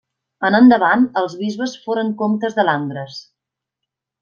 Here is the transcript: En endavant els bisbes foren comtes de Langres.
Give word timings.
En 0.47 0.55
endavant 0.59 1.03
els 1.21 1.35
bisbes 1.41 1.77
foren 1.85 2.11
comtes 2.23 2.59
de 2.61 2.67
Langres. 2.71 3.21